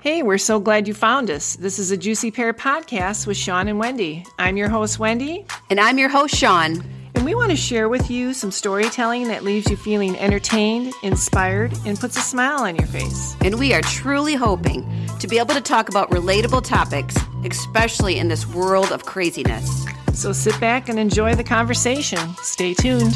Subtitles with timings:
[0.00, 1.56] Hey, we're so glad you found us.
[1.56, 4.24] This is a Juicy Pear podcast with Sean and Wendy.
[4.38, 5.44] I'm your host, Wendy.
[5.68, 6.82] And I'm your host, Sean.
[7.14, 11.76] And we want to share with you some storytelling that leaves you feeling entertained, inspired,
[11.84, 13.36] and puts a smile on your face.
[13.42, 17.14] And we are truly hoping to be able to talk about relatable topics,
[17.44, 19.84] especially in this world of craziness.
[20.14, 22.26] So sit back and enjoy the conversation.
[22.36, 23.12] Stay tuned.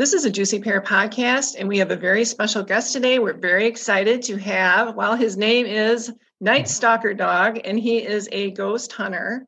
[0.00, 3.18] This is a Juicy Pear podcast, and we have a very special guest today.
[3.18, 6.10] We're very excited to have, well, his name is
[6.40, 9.46] Night Stalker Dog, and he is a ghost hunter.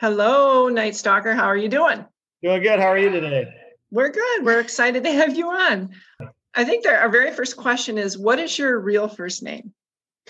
[0.00, 1.34] Hello, Night Stalker.
[1.34, 2.06] How are you doing?
[2.42, 2.80] Doing good.
[2.80, 3.52] How are you today?
[3.90, 4.46] We're good.
[4.46, 5.90] We're excited to have you on.
[6.54, 9.74] I think that our very first question is what is your real first name?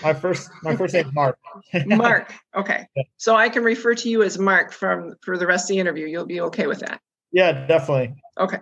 [0.02, 1.38] My first my first name is Mark.
[1.86, 2.34] Mark.
[2.56, 2.88] Okay.
[3.16, 6.08] So I can refer to you as Mark from for the rest of the interview.
[6.08, 7.00] You'll be okay with that.
[7.30, 8.16] Yeah, definitely.
[8.36, 8.58] Okay.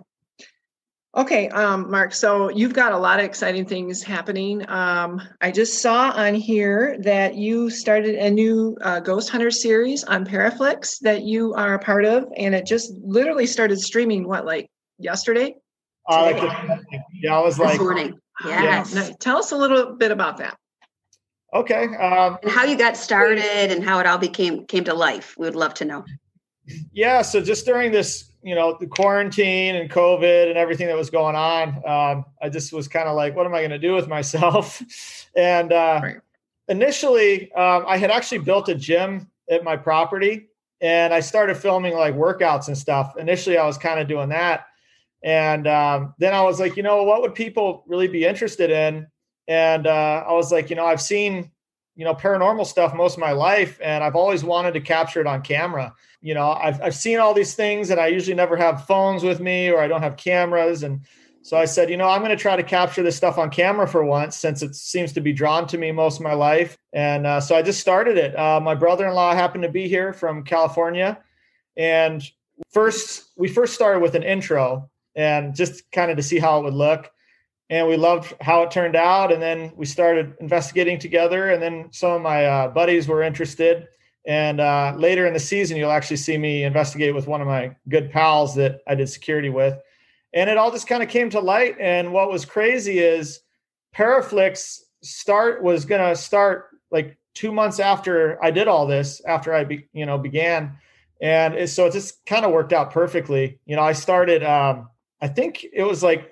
[1.13, 2.13] Okay, um, Mark.
[2.13, 4.67] So you've got a lot of exciting things happening.
[4.69, 10.05] Um, I just saw on here that you started a new uh, Ghost Hunter series
[10.05, 14.25] on Paraflixx that you are a part of, and it just literally started streaming.
[14.25, 15.55] What, like yesterday?
[16.09, 16.41] Uh, like
[17.21, 18.17] yeah, I was like, this morning.
[18.45, 18.93] Yes.
[18.95, 19.09] Yeah.
[19.19, 20.57] Tell us a little bit about that.
[21.53, 21.93] Okay.
[21.95, 25.35] Um, and how you got started and how it all became came to life.
[25.37, 26.05] We would love to know.
[26.93, 27.21] Yeah.
[27.21, 31.35] So just during this you know the quarantine and covid and everything that was going
[31.35, 34.07] on um, i just was kind of like what am i going to do with
[34.07, 34.81] myself?
[35.33, 36.17] And uh, right.
[36.67, 40.49] initially um, i had actually built a gym at my property
[40.81, 43.15] and i started filming like workouts and stuff.
[43.17, 44.65] Initially i was kind of doing that.
[45.23, 49.07] And um, then i was like you know what would people really be interested in?
[49.47, 51.49] And uh, i was like you know i've seen
[51.95, 55.27] you know paranormal stuff most of my life and i've always wanted to capture it
[55.27, 55.93] on camera.
[56.21, 59.39] You know I've, I've seen all these things and i usually never have phones with
[59.39, 61.01] me or i don't have cameras and
[61.41, 63.87] so i said you know i'm going to try to capture this stuff on camera
[63.87, 66.77] for once since it seems to be drawn to me most of my life.
[66.93, 68.37] And uh, so i just started it.
[68.37, 71.19] Uh, my brother-in-law happened to be here from california
[71.75, 72.23] and
[72.71, 76.63] first we first started with an intro and just kind of to see how it
[76.63, 77.11] would look
[77.71, 81.87] and we loved how it turned out and then we started investigating together and then
[81.91, 83.87] some of my uh, buddies were interested
[84.25, 87.75] and uh, later in the season, you'll actually see me investigate with one of my
[87.89, 89.79] good pals that I did security with.
[90.33, 91.75] And it all just kind of came to light.
[91.79, 93.41] And what was crazy is
[93.95, 99.53] Paraflixx start was going to start like two months after I did all this, after
[99.53, 100.77] I, be, you know, began.
[101.21, 103.59] And it, so it just kind of worked out perfectly.
[103.65, 104.89] You know, I started, um,
[105.19, 106.30] I think it was like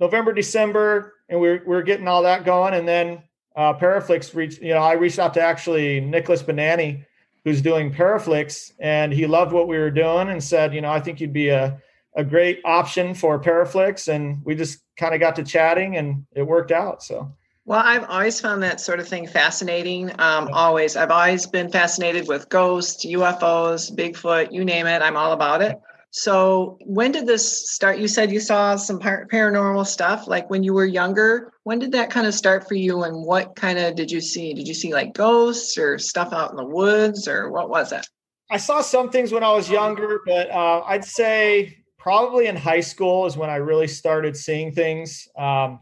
[0.00, 2.74] November, December, and we we're, we are getting all that going.
[2.74, 3.22] And then
[3.54, 7.04] uh, Paraflixx reached, you know, I reached out to actually Nicholas Benani,
[7.44, 11.00] who's doing Paraflixx, and he loved what we were doing and said, you know, I
[11.00, 11.80] think you'd be a,
[12.16, 14.08] a great option for Paraflixx.
[14.08, 17.02] And we just kind of got to chatting and it worked out.
[17.02, 17.32] So.
[17.66, 20.10] Well, I've always found that sort of thing fascinating.
[20.18, 25.02] Um, always, I've always been fascinated with ghosts, UFOs, Bigfoot, you name it.
[25.02, 25.78] I'm all about it.
[26.12, 27.98] So, when did this start?
[27.98, 31.52] You said you saw some par- paranormal stuff like when you were younger.
[31.62, 34.52] When did that kind of start for you and what kind of did you see?
[34.52, 38.04] Did you see like ghosts or stuff out in the woods or what was it?
[38.50, 42.80] I saw some things when I was younger, but uh, I'd say probably in high
[42.80, 45.28] school is when I really started seeing things.
[45.38, 45.78] Um,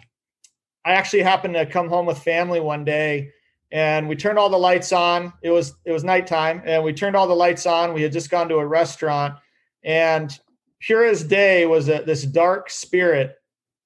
[0.85, 3.31] I actually happened to come home with family one day
[3.73, 5.33] and we turned all the lights on.
[5.43, 7.95] It was it was nighttime and we turned all the lights on.
[7.95, 9.37] We had just gone to a restaurant
[9.85, 10.39] and
[10.81, 13.37] pure as day was a, this dark spirit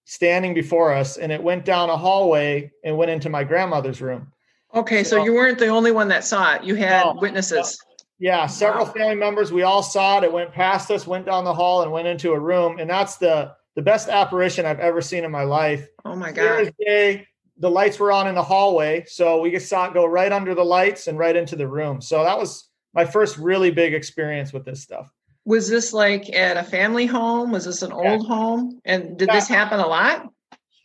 [0.05, 4.33] standing before us, and it went down a hallway and went into my grandmother's room.
[4.75, 6.65] Okay, so, so you weren't the only one that saw it.
[6.65, 7.79] You had no, witnesses.
[8.19, 8.93] Yeah, several wow.
[8.93, 9.53] family members.
[9.53, 10.25] We all saw it.
[10.25, 12.79] It went past us, went down the hall, and went into a room.
[12.79, 15.89] And that's the the best apparition I've ever seen in my life.
[16.05, 16.73] Oh my god!
[16.79, 17.27] Day,
[17.59, 20.55] the lights were on in the hallway, so we just saw it go right under
[20.55, 22.01] the lights and right into the room.
[22.01, 25.13] So that was my first really big experience with this stuff.
[25.45, 27.51] Was this like at a family home?
[27.51, 28.81] Was this an old home?
[28.85, 29.35] And did yeah.
[29.35, 30.29] this happen a lot?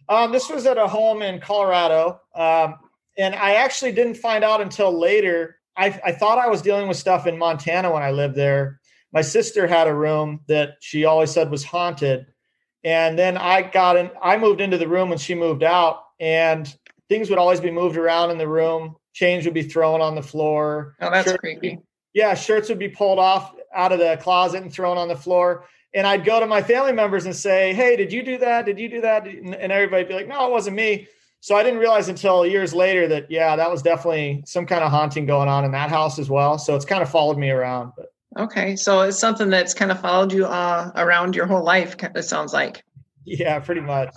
[0.09, 2.19] Um, this was at a home in Colorado.
[2.35, 2.75] Um,
[3.17, 5.57] and I actually didn't find out until later.
[5.75, 8.79] I, I thought I was dealing with stuff in Montana when I lived there.
[9.13, 12.25] My sister had a room that she always said was haunted.
[12.83, 16.73] And then I got in, I moved into the room when she moved out, and
[17.09, 18.95] things would always be moved around in the room.
[19.13, 20.95] Change would be thrown on the floor.
[21.01, 21.79] Oh, that's creepy.
[22.17, 25.65] Yeah, shirts would be pulled off out of the closet and thrown on the floor.
[25.93, 28.65] And I'd go to my family members and say, Hey, did you do that?
[28.65, 29.27] Did you do that?
[29.27, 31.07] And everybody'd be like, No, it wasn't me.
[31.41, 34.89] So I didn't realize until years later that, yeah, that was definitely some kind of
[34.89, 36.57] haunting going on in that house as well.
[36.57, 37.93] So it's kind of followed me around.
[37.95, 38.75] But okay.
[38.75, 42.51] So it's something that's kind of followed you uh, around your whole life, it sounds
[42.51, 42.83] like.
[43.29, 44.15] Yeah, pretty much.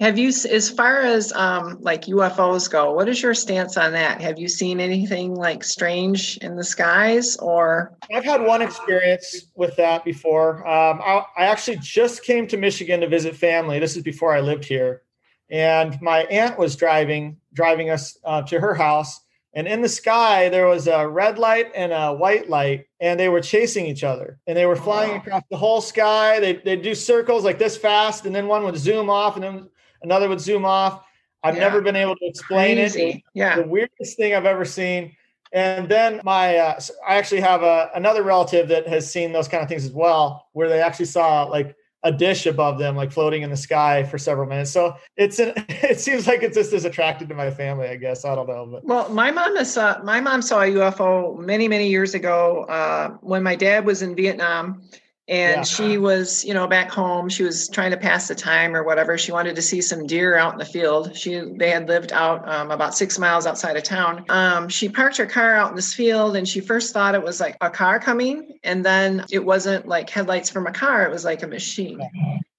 [0.00, 4.20] Have you, as far as um, like UFOs go, what is your stance on that?
[4.20, 7.96] Have you seen anything like strange in the skies or?
[8.12, 10.66] I've had one experience with that before.
[10.66, 13.78] Um, I, I actually just came to Michigan to visit family.
[13.78, 15.02] This is before I lived here.
[15.50, 19.20] And my aunt was driving, driving us uh, to her house.
[19.54, 23.28] And in the sky, there was a red light and a white light, and they
[23.28, 24.40] were chasing each other.
[24.46, 26.40] And they were flying across the whole sky.
[26.40, 29.68] They they do circles like this fast, and then one would zoom off, and then
[30.02, 31.04] another would zoom off.
[31.42, 31.60] I've yeah.
[31.60, 33.02] never been able to explain Crazy.
[33.02, 33.22] it.
[33.34, 33.56] Yeah.
[33.56, 35.16] The weirdest thing I've ever seen.
[35.52, 39.62] And then my, uh, I actually have a, another relative that has seen those kind
[39.62, 43.42] of things as well, where they actually saw like a dish above them, like floating
[43.42, 44.70] in the sky for several minutes.
[44.70, 48.24] So it's an, it seems like it's just as attracted to my family, I guess.
[48.24, 48.66] I don't know.
[48.66, 48.84] But.
[48.84, 53.42] Well, my mom saw my mom saw a UFO many, many years ago uh, when
[53.42, 54.82] my dad was in Vietnam
[55.28, 55.62] and yeah.
[55.62, 59.16] she was you know back home she was trying to pass the time or whatever
[59.16, 61.16] she wanted to see some deer out in the field.
[61.16, 64.24] She they had lived out um, about six miles outside of town.
[64.28, 67.40] Um, she parked her car out in this field and she first thought it was
[67.40, 71.24] like a car coming and then it wasn't like headlights from a car it was
[71.24, 72.00] like a machine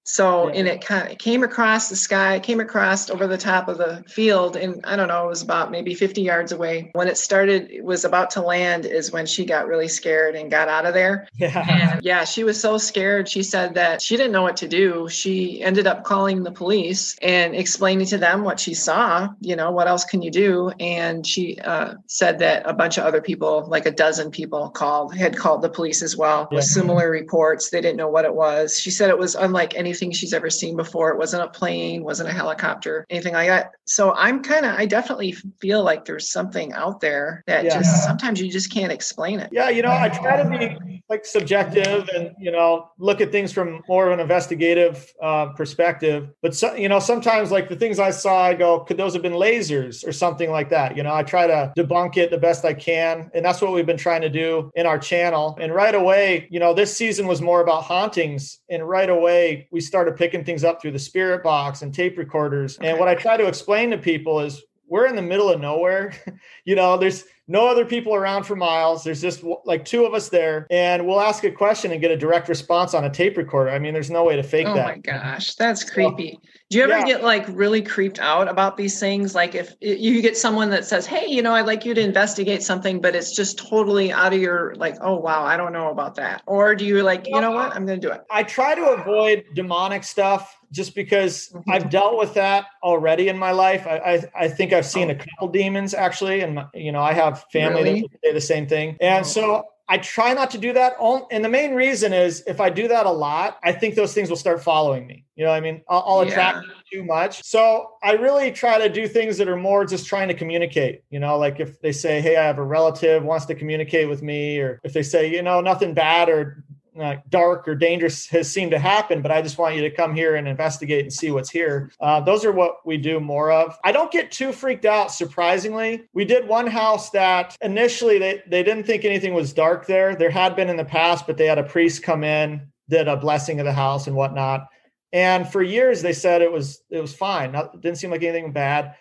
[0.04, 0.60] so, yeah.
[0.60, 4.04] and it kind of came across the sky, came across over the top of the
[4.08, 4.56] field.
[4.56, 6.92] And I don't know, it was about maybe 50 yards away.
[6.94, 10.52] When it started, it was about to land, is when she got really scared and
[10.52, 11.28] got out of there.
[11.44, 11.66] Yeah.
[11.68, 13.28] And yeah, she was so scared.
[13.28, 15.10] She said that she didn't know what to do.
[15.10, 19.28] She ended up calling the police and explaining to them what she saw.
[19.42, 20.70] You know, what else can you do?
[20.80, 25.16] And she uh, said that a bunch of other people, like a dozen people, called,
[25.16, 26.58] had called the police as well yeah.
[26.58, 27.72] with similar reports.
[27.72, 28.80] They didn't know what it was.
[28.80, 31.12] She said it was unlike any anything she's ever seen before.
[31.12, 33.72] It wasn't a plane, wasn't a helicopter, anything like that.
[33.86, 37.78] So I'm kind of, I definitely feel like there's something out there that yeah.
[37.78, 39.50] just sometimes you just can't explain it.
[39.52, 43.52] Yeah, you know, I try to be like subjective and you know look at things
[43.52, 46.30] from more of an investigative uh, perspective.
[46.42, 49.22] But so, you know, sometimes like the things I saw, I go, could those have
[49.22, 50.96] been lasers or something like that?
[50.96, 53.86] You know, I try to debunk it the best I can, and that's what we've
[53.86, 55.58] been trying to do in our channel.
[55.60, 59.82] And right away, you know, this season was more about hauntings, and right away we
[59.82, 62.78] started picking things up through the spirit box and tape recorders.
[62.82, 66.14] And what I try to explain to people is we're in the middle of nowhere.
[66.66, 69.04] you know, there's no other people around for miles.
[69.04, 72.18] There's just like two of us there, and we'll ask a question and get a
[72.18, 73.72] direct response on a tape recorder.
[73.72, 74.86] I mean, there's no way to fake oh that.
[74.86, 76.40] Oh my gosh, that's creepy.
[76.70, 77.06] Do you ever yeah.
[77.06, 79.36] get like really creeped out about these things?
[79.36, 82.64] Like if you get someone that says, "Hey, you know, I'd like you to investigate
[82.64, 86.16] something," but it's just totally out of your like, "Oh wow, I don't know about
[86.16, 88.22] that," or do you like, you know what, I'm going to do it?
[88.32, 91.72] I try to avoid demonic stuff just because mm-hmm.
[91.72, 93.88] I've dealt with that already in my life.
[93.88, 95.14] I I, I think I've seen oh.
[95.14, 98.02] a couple demons actually, and you know I have family really?
[98.02, 99.28] that say the same thing, and oh.
[99.28, 100.96] so I try not to do that.
[101.30, 104.30] And the main reason is if I do that a lot, I think those things
[104.30, 105.26] will start following me.
[105.36, 105.82] You know I mean?
[105.90, 106.74] I'll, I'll attract yeah.
[106.92, 107.44] too much.
[107.44, 111.04] So I really try to do things that are more just trying to communicate.
[111.10, 114.22] You know, like if they say, hey, I have a relative wants to communicate with
[114.24, 116.64] me, or if they say, you know, nothing bad or
[117.00, 120.16] uh, dark or dangerous has seemed to happen, but I just want you to come
[120.16, 121.92] here and investigate and see what's here.
[122.00, 123.78] Uh, those are what we do more of.
[123.84, 126.04] I don't get too freaked out, surprisingly.
[126.14, 130.16] We did one house that initially they, they didn't think anything was dark there.
[130.16, 133.18] There had been in the past, but they had a priest come in, did a
[133.18, 134.68] blessing of the house and whatnot.
[135.12, 137.52] And for years they said it was it was fine.
[137.52, 138.96] Not, didn't seem like anything bad.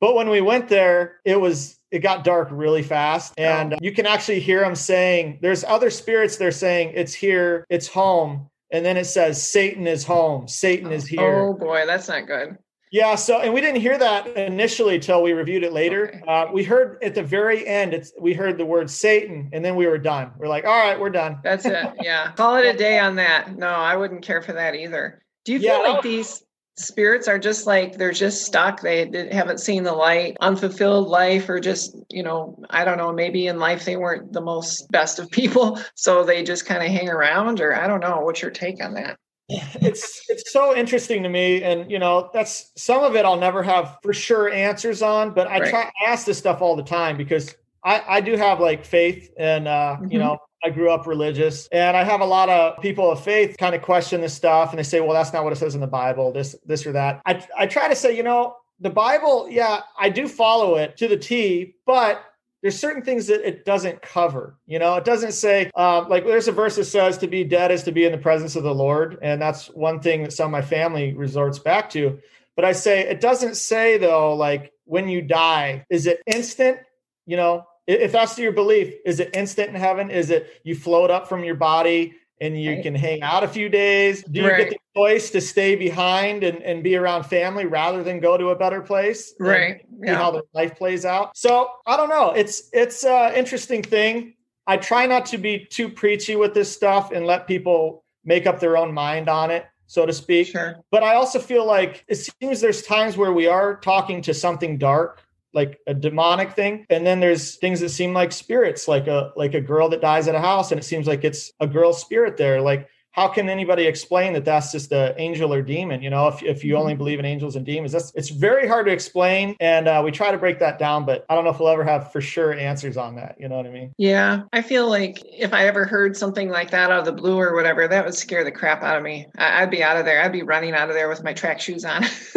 [0.00, 3.34] But when we went there, it was it got dark really fast.
[3.38, 3.78] And oh.
[3.80, 8.48] you can actually hear them saying there's other spirits they're saying it's here it's home.
[8.70, 11.40] And then it says satan is home satan is here.
[11.40, 12.58] Oh boy that's not good.
[12.92, 16.08] Yeah so and we didn't hear that initially till we reviewed it later.
[16.08, 16.22] Okay.
[16.26, 19.76] uh, we heard at the very end it's we heard the word satan and then
[19.76, 20.32] we were done.
[20.36, 21.38] We're like all right we're done.
[21.42, 22.32] That's it yeah.
[22.32, 23.56] Call it a day on that.
[23.56, 25.22] No i wouldn't care for that either.
[25.44, 26.42] Do you feel yeah, like these
[26.78, 31.58] spirits are just like they're just stuck they haven't seen the light unfulfilled life or
[31.58, 35.30] just you know i don't know maybe in life they weren't the most best of
[35.30, 38.82] people so they just kind of hang around or i don't know what's your take
[38.82, 39.18] on that
[39.48, 43.62] it's it's so interesting to me and you know that's some of it i'll never
[43.62, 45.70] have for sure answers on but i right.
[45.70, 49.66] try ask this stuff all the time because i i do have like faith and
[49.66, 50.12] uh mm-hmm.
[50.12, 53.56] you know I grew up religious and I have a lot of people of faith
[53.58, 55.80] kind of question this stuff and they say, well, that's not what it says in
[55.80, 57.20] the Bible, this, this or that.
[57.26, 61.08] I, I try to say, you know, the Bible, yeah, I do follow it to
[61.08, 62.24] the T, but
[62.62, 64.56] there's certain things that it doesn't cover.
[64.66, 67.70] You know, it doesn't say, um, like, there's a verse that says to be dead
[67.70, 69.18] is to be in the presence of the Lord.
[69.22, 72.18] And that's one thing that some of my family resorts back to.
[72.56, 76.78] But I say, it doesn't say, though, like, when you die, is it instant?
[77.26, 80.10] You know, if that's your belief, is it instant in heaven?
[80.10, 82.82] Is it you float up from your body and you right.
[82.82, 84.22] can hang out a few days?
[84.22, 84.58] Do you right.
[84.58, 88.50] get the choice to stay behind and, and be around family rather than go to
[88.50, 89.34] a better place?
[89.40, 89.86] Right.
[90.00, 90.16] Yeah.
[90.16, 91.36] how their life plays out.
[91.36, 92.32] So I don't know.
[92.32, 94.34] It's it's an interesting thing.
[94.66, 98.60] I try not to be too preachy with this stuff and let people make up
[98.60, 100.48] their own mind on it so to speak.
[100.48, 100.76] Sure.
[100.90, 104.76] But I also feel like it seems there's times where we are talking to something
[104.76, 105.22] dark
[105.54, 106.86] like a demonic thing.
[106.90, 110.28] And then there's things that seem like spirits like a like a girl that dies
[110.28, 112.60] at a house and it seems like it's a girl spirit there.
[112.60, 116.02] Like how can anybody explain that that's just an angel or demon?
[116.02, 116.98] You know if, if you only mm-hmm.
[116.98, 119.56] believe in angels and demons that's it's very hard to explain.
[119.58, 121.84] And uh, we try to break that down but i don't know if we'll ever
[121.84, 123.36] have for sure answers on that.
[123.40, 123.94] You know what i mean?
[123.96, 124.42] Yeah.
[124.52, 127.54] I feel like if i ever heard something like that out of the blue or
[127.54, 129.26] whatever that would scare the crap out of me.
[129.38, 130.22] I, would be out of there.
[130.22, 132.02] I'd be running out of there with my track shoes on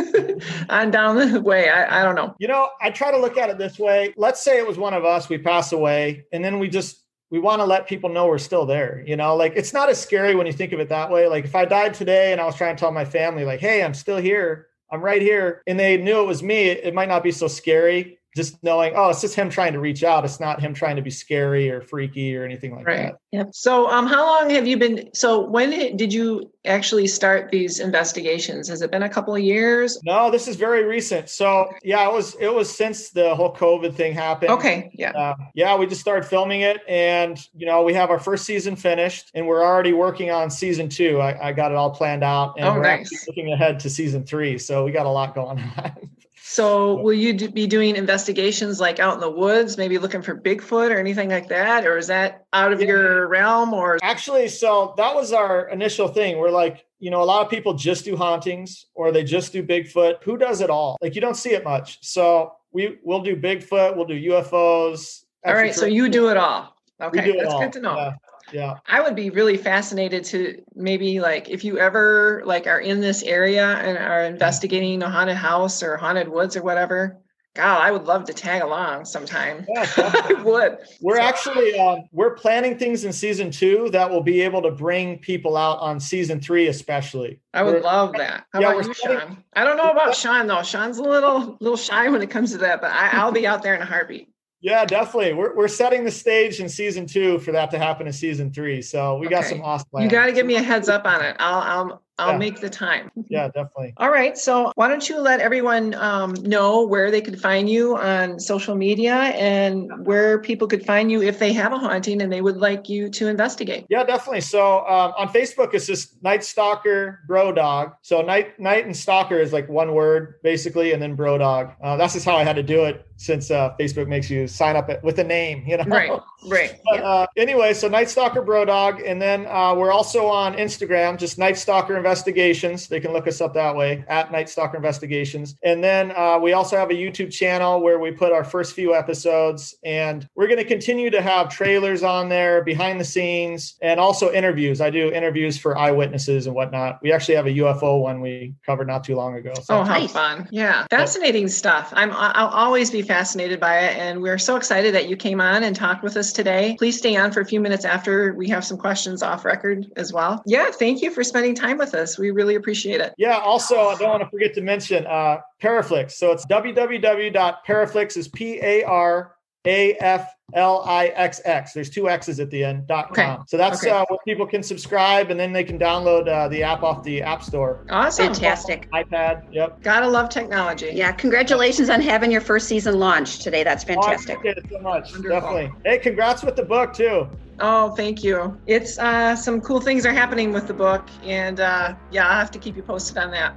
[0.69, 1.69] on down the way.
[1.69, 2.35] I, I don't know.
[2.39, 4.13] You know i try to look at it this way.
[4.17, 7.39] Let's say it was one of us we pass away and then we just we
[7.39, 9.03] want to let people know we're still there.
[9.07, 11.27] You know, like it's not as scary when you think of it that way.
[11.27, 13.83] Like if I died today and I was trying to tell my family, like, hey,
[13.83, 17.23] I'm still here, I'm right here, and they knew it was me, it might not
[17.23, 20.23] be so scary just knowing, oh, it's just him trying to reach out.
[20.23, 22.97] It's not him trying to be scary or freaky or anything like right.
[22.97, 23.19] that.
[23.31, 23.49] Yep.
[23.53, 25.09] So, um, how long have you been?
[25.13, 28.69] So, when did you actually start these investigations?
[28.69, 29.99] Has it been a couple of years?
[30.03, 31.29] No, this is very recent.
[31.29, 34.51] So, yeah, it was it was since the whole COVID thing happened.
[34.51, 34.91] Okay.
[34.93, 35.11] Yeah.
[35.11, 38.77] Uh, yeah, we just started filming it, and you know, we have our first season
[38.77, 41.19] finished, and we're already working on season two.
[41.19, 43.27] I, I got it all planned out, and oh, we're nice.
[43.27, 44.57] looking ahead to season three.
[44.57, 46.09] So, we got a lot going on.
[46.51, 50.35] So, will you do, be doing investigations like out in the woods, maybe looking for
[50.35, 52.87] Bigfoot or anything like that, or is that out of yeah.
[52.87, 53.73] your realm?
[53.73, 56.39] Or actually, so that was our initial thing.
[56.39, 59.63] We're like, you know, a lot of people just do hauntings or they just do
[59.63, 60.23] Bigfoot.
[60.23, 60.97] Who does it all?
[61.01, 61.99] Like, you don't see it much.
[62.01, 65.23] So we we'll do Bigfoot, we'll do UFOs.
[65.45, 66.75] All right, so you do it all.
[66.99, 67.61] Okay, that's all.
[67.61, 67.95] good to know.
[67.95, 68.13] Yeah
[68.53, 72.99] yeah i would be really fascinated to maybe like if you ever like are in
[72.99, 77.21] this area and are investigating a haunted house or haunted woods or whatever
[77.53, 79.65] God, I would love to tag along sometime.
[79.67, 80.77] Yeah, I would.
[81.01, 81.21] We're so.
[81.21, 85.57] actually um, we're planning things in season two that will be able to bring people
[85.57, 87.41] out on season three, especially.
[87.53, 88.45] I would we're, love that.
[88.53, 89.43] How yeah, about you, Sean?
[89.53, 90.63] I don't know about Sean though.
[90.63, 93.63] Sean's a little little shy when it comes to that, but I, I'll be out
[93.63, 94.29] there in a heartbeat.
[94.61, 95.33] Yeah, definitely.
[95.33, 98.81] We're, we're setting the stage in season two for that to happen in season three.
[98.83, 99.35] So we okay.
[99.35, 100.05] got some awesome plans.
[100.05, 101.35] You got to give me a heads up on it.
[101.39, 102.37] I'll I'll I'll yeah.
[102.37, 103.11] make the time.
[103.31, 103.93] Yeah, definitely.
[103.95, 104.37] All right.
[104.37, 108.75] So why don't you let everyone um, know where they could find you on social
[108.75, 112.57] media and where people could find you if they have a haunting and they would
[112.57, 113.85] like you to investigate?
[113.89, 114.41] Yeah, definitely.
[114.41, 117.95] So um, on Facebook, it's just Night Stalker Brodawg.
[118.01, 121.73] So night night and stalker is like one word basically, and then Brodawg.
[121.81, 124.75] Uh, that's just how I had to do it since uh, Facebook makes you sign
[124.75, 125.83] up with a name, you know.
[125.85, 126.11] Right.
[126.47, 126.79] Right.
[126.83, 131.37] But, uh, anyway, so Night Stalker Brodawg, and then uh, we're also on Instagram, just
[131.37, 132.89] Night Stalker Investigations.
[132.89, 135.55] They can look us up that way at Night Stalker Investigations.
[135.63, 138.93] And then uh, we also have a YouTube channel where we put our first few
[138.93, 143.97] episodes, and we're going to continue to have trailers on there, behind the scenes, and
[143.97, 144.81] also interviews.
[144.81, 146.99] I do interviews for eyewitnesses and whatnot.
[147.01, 149.53] We actually have a UFO one we covered not too long ago.
[149.63, 149.79] So.
[149.79, 150.11] Oh, how nice.
[150.11, 150.49] fun!
[150.51, 151.93] Yeah, fascinating stuff.
[151.95, 155.63] I'm I'll always be fascinated by it, and we're so excited that you came on
[155.63, 156.75] and talked with us today.
[156.77, 160.11] Please stay on for a few minutes after we have some questions off record as
[160.11, 160.43] well.
[160.45, 162.00] Yeah, thank you for spending time with us.
[162.17, 163.13] We really appreciate it.
[163.17, 166.11] Yeah, also, I don't want to forget to mention uh, Paraflixx.
[166.11, 171.71] So it's www.paraflixx is P A R A F L I X X.
[171.73, 172.87] There's two X's at the end.
[172.87, 173.35] Dot com.
[173.35, 173.43] Okay.
[173.47, 173.91] So that's okay.
[173.91, 177.21] uh, where people can subscribe, and then they can download uh, the app off the
[177.21, 177.85] App Store.
[177.89, 178.91] Awesome, fantastic.
[178.91, 179.45] iPad.
[179.51, 179.81] Yep.
[179.81, 180.91] Gotta love technology.
[180.93, 181.11] Yeah.
[181.13, 183.63] Congratulations on having your first season launch today.
[183.63, 184.39] That's fantastic.
[184.43, 185.11] Oh, it so much.
[185.13, 185.29] Wonderful.
[185.29, 185.71] Definitely.
[185.85, 187.29] Hey, congrats with the book too.
[187.59, 188.59] Oh, thank you.
[188.65, 192.51] It's uh, some cool things are happening with the book, and uh, yeah, I'll have
[192.51, 193.55] to keep you posted on that.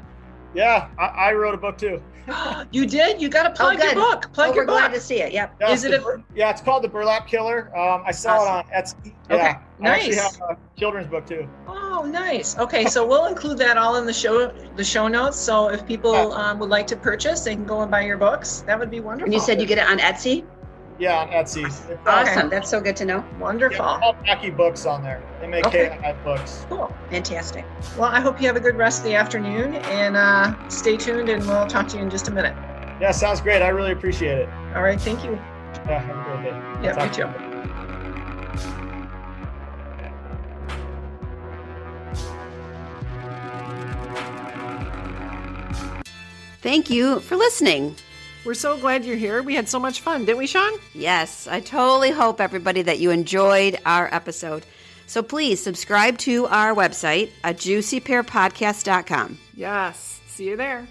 [0.54, 2.02] Yeah, I, I wrote a book too.
[2.70, 3.20] you did?
[3.20, 4.32] You got to plug oh, your book.
[4.32, 4.76] Plug oh, your book.
[4.76, 5.32] glad to see it.
[5.32, 5.56] Yep.
[5.60, 5.94] Yeah, Is it?
[5.94, 6.22] A...
[6.34, 7.76] yeah, it's called The Burlap Killer.
[7.76, 8.70] Um, I saw awesome.
[8.70, 9.14] it on Etsy.
[9.28, 9.36] Yeah.
[9.36, 9.54] Okay.
[9.80, 10.18] Nice.
[10.18, 11.48] I have a children's book too.
[11.66, 12.56] Oh, nice.
[12.58, 15.38] Okay, so we'll include that all in the show the show notes.
[15.38, 18.60] So if people um, would like to purchase, they can go and buy your books.
[18.66, 19.26] That would be wonderful.
[19.26, 20.44] And you said you get it on Etsy.
[20.98, 21.64] Yeah, on Etsy.
[22.06, 22.38] Awesome.
[22.38, 22.48] Okay.
[22.48, 23.24] That's so good to know.
[23.40, 23.84] Wonderful.
[23.84, 25.22] Yeah, all Maki Books on there.
[25.42, 26.16] M-A-K-I okay.
[26.22, 26.66] Books.
[26.68, 26.94] Cool.
[27.10, 27.64] Fantastic.
[27.98, 31.28] Well, I hope you have a good rest of the afternoon and uh, stay tuned
[31.28, 32.54] and we'll talk to you in just a minute.
[33.00, 33.60] Yeah, sounds great.
[33.60, 34.48] I really appreciate it.
[34.74, 35.00] All right.
[35.00, 35.32] Thank you.
[35.32, 36.86] Yeah, have a great day.
[36.86, 37.54] Yeah, thank you too.
[46.62, 47.96] Thank you for listening.
[48.44, 49.42] We're so glad you're here.
[49.42, 50.78] We had so much fun, didn't we, Sean?
[50.92, 54.66] Yes, I totally hope everybody that you enjoyed our episode.
[55.06, 59.38] So please subscribe to our website at juicypearpodcast.com.
[59.54, 60.20] Yes.
[60.26, 60.86] See you there.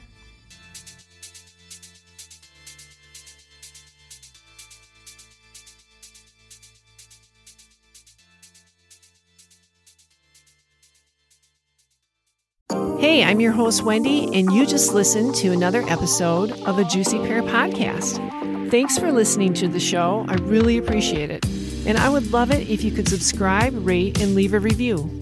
[13.03, 17.17] Hey, I'm your host, Wendy, and you just listened to another episode of the Juicy
[17.17, 18.71] Pear Podcast.
[18.71, 20.25] Thanks for listening to the show.
[20.29, 21.45] I really appreciate it.
[21.85, 25.21] And I would love it if you could subscribe, rate, and leave a review.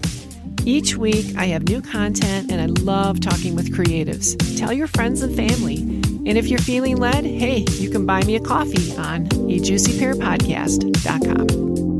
[0.64, 4.36] Each week, I have new content and I love talking with creatives.
[4.56, 5.78] Tell your friends and family.
[5.78, 11.91] And if you're feeling led, hey, you can buy me a coffee on a juicypearpodcast.com.